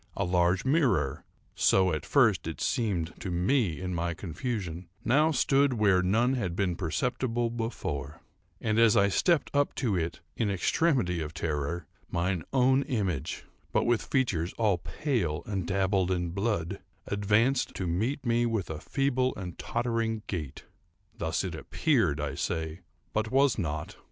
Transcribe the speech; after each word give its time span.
A 0.17 0.25
large 0.25 0.65
mirror,—so 0.65 1.93
at 1.93 2.07
first 2.07 2.47
it 2.47 2.59
seemed 2.59 3.13
to 3.19 3.29
me 3.29 3.79
in 3.79 3.93
my 3.93 4.15
confusion—now 4.15 5.29
stood 5.29 5.73
where 5.73 6.01
none 6.01 6.33
had 6.33 6.55
been 6.55 6.75
perceptible 6.75 7.51
before; 7.51 8.19
and, 8.59 8.79
as 8.79 8.97
I 8.97 9.09
stepped 9.09 9.51
up 9.53 9.75
to 9.75 9.95
it 9.95 10.19
in 10.35 10.49
extremity 10.49 11.21
of 11.21 11.35
terror, 11.35 11.85
mine 12.09 12.41
own 12.51 12.81
image, 12.81 13.45
but 13.71 13.83
with 13.83 14.01
features 14.01 14.53
all 14.53 14.79
pale 14.79 15.43
and 15.45 15.67
dabbled 15.67 16.09
in 16.09 16.31
blood, 16.31 16.79
advanced 17.05 17.75
to 17.75 17.85
meet 17.85 18.25
me 18.25 18.47
with 18.47 18.71
a 18.71 18.79
feeble 18.81 19.35
and 19.35 19.59
tottering 19.59 20.23
gait. 20.25 20.65
Thus 21.15 21.43
it 21.43 21.53
appeared, 21.53 22.19
I 22.19 22.33
say, 22.33 22.79
but 23.13 23.29
was 23.29 23.59
not. 23.59 23.97